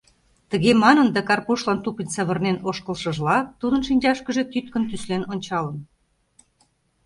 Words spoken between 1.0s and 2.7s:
да, Карпушлан тупынь савырнен